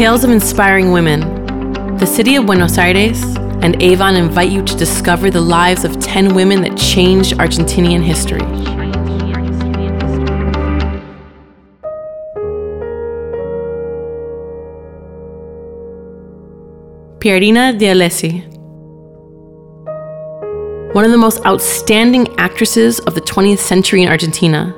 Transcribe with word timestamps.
Tales 0.00 0.24
of 0.24 0.30
Inspiring 0.30 0.92
Women. 0.92 1.20
The 1.98 2.06
city 2.06 2.36
of 2.36 2.46
Buenos 2.46 2.78
Aires 2.78 3.22
and 3.60 3.82
Avon 3.82 4.16
invite 4.16 4.50
you 4.50 4.64
to 4.64 4.74
discover 4.74 5.30
the 5.30 5.42
lives 5.42 5.84
of 5.84 6.00
10 6.00 6.34
women 6.34 6.62
that 6.62 6.74
changed 6.78 7.34
Argentinian 7.34 8.02
history. 8.02 8.40
Pierina 17.18 17.78
Dealessi. 17.78 18.40
One 20.94 21.04
of 21.04 21.10
the 21.10 21.18
most 21.18 21.44
outstanding 21.44 22.26
actresses 22.38 23.00
of 23.00 23.14
the 23.14 23.20
20th 23.20 23.58
century 23.58 24.02
in 24.02 24.08
Argentina. 24.08 24.74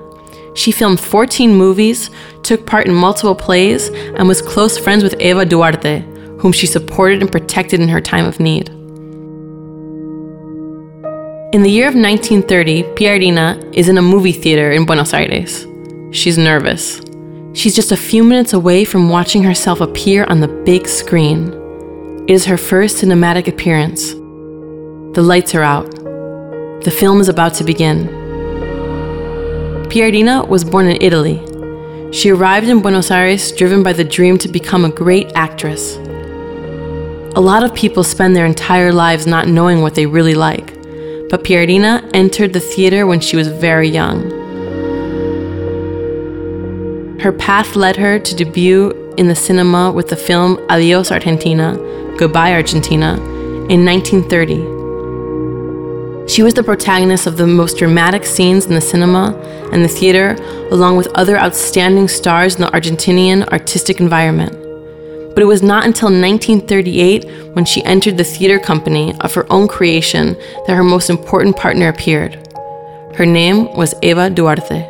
She 0.54 0.73
filmed 0.73 1.00
14 1.00 1.54
movies, 1.54 2.11
took 2.43 2.67
part 2.67 2.87
in 2.87 2.95
multiple 2.95 3.35
plays, 3.35 3.89
and 3.89 4.29
was 4.29 4.43
close 4.43 4.79
friends 4.79 5.03
with 5.03 5.21
Eva 5.21 5.45
Duarte, 5.45 6.00
whom 6.39 6.53
she 6.53 6.67
supported 6.67 7.21
and 7.21 7.31
protected 7.31 7.81
in 7.81 7.89
her 7.89 8.00
time 8.00 8.25
of 8.25 8.41
need. 8.41 8.69
In 11.55 11.63
the 11.63 11.71
year 11.71 11.86
of 11.86 11.95
1930, 11.95 12.83
Pierina 12.95 13.63
is 13.75 13.89
in 13.89 13.99
a 13.99 14.03
movie 14.03 14.33
theater 14.33 14.73
in 14.73 14.86
Buenos 14.86 15.13
Aires. 15.13 15.67
She's 16.11 16.39
nervous. 16.39 17.00
She's 17.53 17.75
just 17.75 17.93
a 17.93 17.97
few 17.97 18.25
minutes 18.25 18.55
away 18.55 18.86
from 18.86 19.11
watching 19.11 19.43
herself 19.43 19.83
appear 19.83 20.25
on 20.25 20.41
the 20.41 20.49
big 20.49 20.89
screen. 20.89 21.53
It 22.27 22.31
is 22.31 22.47
her 22.47 22.57
first 22.57 23.03
cinematic 23.03 23.49
appearance. 23.49 24.13
The 25.14 25.22
lights 25.22 25.55
are 25.55 25.63
out. 25.63 25.91
The 26.85 26.91
film 26.91 27.21
is 27.21 27.29
about 27.29 27.53
to 27.55 27.64
begin. 27.64 28.09
Pierina 29.91 30.49
was 30.49 30.64
born 30.64 30.86
in 30.86 30.97
Italy. 31.03 31.52
She 32.12 32.28
arrived 32.28 32.69
in 32.69 32.83
Buenos 32.83 33.11
Aires 33.11 33.50
driven 33.52 33.83
by 33.83 33.94
the 33.94 34.05
dream 34.05 34.36
to 34.39 34.48
become 34.48 34.84
a 34.84 34.91
great 34.91 35.33
actress. 35.34 35.97
A 37.34 37.41
lot 37.41 37.64
of 37.64 37.74
people 37.74 38.04
spend 38.04 38.36
their 38.36 38.44
entire 38.44 38.92
lives 38.92 39.27
not 39.27 39.48
knowing 39.48 39.80
what 39.80 39.94
they 39.94 40.04
really 40.04 40.34
like, 40.34 40.74
but 41.30 41.42
Pierina 41.42 42.08
entered 42.12 42.52
the 42.52 42.60
theater 42.60 43.06
when 43.06 43.20
she 43.20 43.34
was 43.34 43.48
very 43.48 43.88
young. 43.88 44.30
Her 47.20 47.32
path 47.32 47.77
led 47.77 47.96
her 47.96 48.19
to 48.19 48.36
debut 48.36 48.91
in 49.16 49.28
the 49.28 49.34
cinema 49.34 49.91
with 49.91 50.08
the 50.08 50.16
film 50.16 50.58
Adios 50.69 51.10
Argentina, 51.10 51.78
Goodbye 52.19 52.52
Argentina, 52.52 53.14
in 53.70 53.86
1930. 53.86 54.72
She 56.28 56.42
was 56.42 56.55
the 56.55 56.62
protagonist 56.62 57.27
of 57.27 57.37
the 57.37 57.47
most 57.47 57.78
dramatic 57.78 58.25
scenes 58.25 58.67
in 58.67 58.75
the 58.75 58.81
cinema 58.81 59.37
and 59.73 59.84
the 59.84 59.89
theater, 59.89 60.37
along 60.70 60.97
with 60.97 61.09
other 61.15 61.37
outstanding 61.37 62.06
stars 62.06 62.55
in 62.55 62.61
the 62.61 62.69
Argentinian 62.69 63.47
artistic 63.48 63.98
environment. 63.98 64.53
But 65.34 65.43
it 65.43 65.47
was 65.47 65.62
not 65.62 65.84
until 65.84 66.11
1938, 66.11 67.55
when 67.55 67.65
she 67.65 67.84
entered 67.84 68.19
the 68.19 68.25
theater 68.25 68.61
company 68.61 69.15
of 69.20 69.34
her 69.34 69.50
own 69.53 69.67
creation, 69.67 70.37
that 70.67 70.77
her 70.77 70.84
most 70.84 71.11
important 71.11 71.56
partner 71.56 71.89
appeared. 71.89 72.34
Her 73.17 73.27
name 73.27 73.75
was 73.75 73.95
Eva 74.00 74.31
Duarte. 74.31 74.89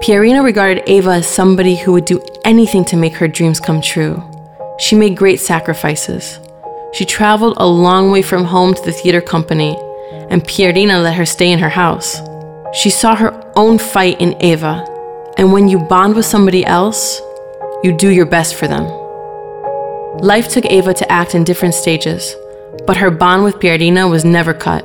Pierina 0.00 0.42
regarded 0.42 0.88
Eva 0.88 1.10
as 1.10 1.26
somebody 1.26 1.76
who 1.76 1.92
would 1.92 2.06
do 2.06 2.22
anything 2.44 2.84
to 2.86 2.96
make 2.96 3.14
her 3.14 3.28
dreams 3.28 3.60
come 3.60 3.82
true. 3.82 4.22
She 4.78 4.96
made 4.96 5.16
great 5.16 5.40
sacrifices. 5.40 6.38
She 6.92 7.04
traveled 7.04 7.54
a 7.58 7.66
long 7.66 8.10
way 8.10 8.22
from 8.22 8.44
home 8.44 8.74
to 8.74 8.82
the 8.82 8.92
theater 8.92 9.20
company, 9.20 9.76
and 10.30 10.42
Pierina 10.42 11.02
let 11.02 11.16
her 11.16 11.26
stay 11.26 11.52
in 11.52 11.58
her 11.58 11.68
house. 11.68 12.20
She 12.72 12.90
saw 12.90 13.14
her 13.14 13.52
own 13.56 13.78
fight 13.78 14.20
in 14.20 14.40
Eva, 14.42 14.84
and 15.36 15.52
when 15.52 15.68
you 15.68 15.78
bond 15.78 16.14
with 16.14 16.26
somebody 16.26 16.64
else, 16.64 17.20
you 17.82 17.96
do 17.96 18.08
your 18.08 18.26
best 18.26 18.54
for 18.54 18.66
them. 18.66 18.84
Life 20.20 20.48
took 20.48 20.64
Eva 20.66 20.94
to 20.94 21.12
act 21.12 21.34
in 21.34 21.44
different 21.44 21.74
stages, 21.74 22.34
but 22.86 22.96
her 22.96 23.10
bond 23.10 23.44
with 23.44 23.56
Pierina 23.56 24.10
was 24.10 24.24
never 24.24 24.52
cut. 24.52 24.84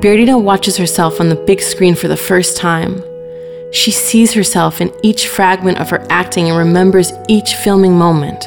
Pierina 0.00 0.40
watches 0.40 0.76
herself 0.76 1.20
on 1.20 1.28
the 1.28 1.34
big 1.34 1.60
screen 1.60 1.94
for 1.94 2.08
the 2.08 2.16
first 2.16 2.56
time. 2.56 3.02
She 3.72 3.90
sees 3.90 4.32
herself 4.34 4.80
in 4.80 4.92
each 5.02 5.28
fragment 5.28 5.78
of 5.78 5.90
her 5.90 6.06
acting 6.10 6.48
and 6.48 6.56
remembers 6.56 7.12
each 7.28 7.54
filming 7.54 7.96
moment, 7.96 8.46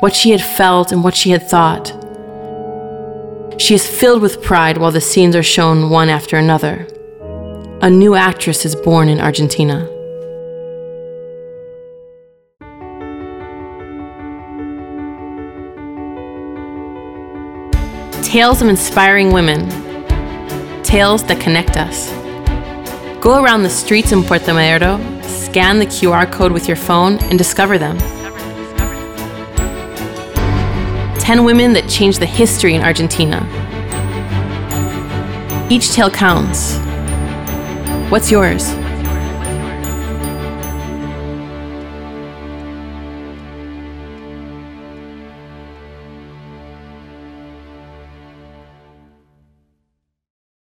what 0.00 0.16
she 0.16 0.30
had 0.30 0.42
felt 0.42 0.92
and 0.92 1.04
what 1.04 1.14
she 1.14 1.30
had 1.30 1.48
thought. 1.48 1.88
She 3.60 3.74
is 3.74 3.86
filled 3.86 4.22
with 4.22 4.42
pride 4.42 4.78
while 4.78 4.90
the 4.90 5.00
scenes 5.00 5.36
are 5.36 5.42
shown 5.42 5.90
one 5.90 6.08
after 6.08 6.36
another. 6.36 6.86
A 7.82 7.90
new 7.90 8.14
actress 8.14 8.64
is 8.64 8.74
born 8.74 9.08
in 9.08 9.20
Argentina. 9.20 9.86
Tales 18.22 18.62
of 18.62 18.68
inspiring 18.68 19.32
women. 19.32 19.68
Tales 20.82 21.22
that 21.24 21.40
connect 21.40 21.76
us. 21.76 22.10
Go 23.20 23.42
around 23.42 23.64
the 23.64 23.70
streets 23.70 24.12
in 24.12 24.22
Puerto 24.22 24.54
Madero, 24.54 24.98
scan 25.20 25.78
the 25.78 25.86
QR 25.86 26.30
code 26.30 26.52
with 26.52 26.66
your 26.66 26.76
phone, 26.76 27.18
and 27.24 27.36
discover 27.36 27.76
them. 27.76 27.98
10 31.30 31.44
women 31.44 31.72
that 31.72 31.88
changed 31.88 32.18
the 32.18 32.26
history 32.26 32.74
in 32.74 32.82
Argentina. 32.82 33.38
Each 35.70 35.92
tale 35.92 36.10
counts. 36.10 36.76
What's 38.10 38.32
yours? 38.32 38.68